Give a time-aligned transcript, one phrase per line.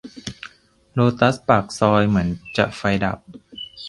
[0.93, 3.19] โลตัสปากซอยเหมือนจะไฟดับ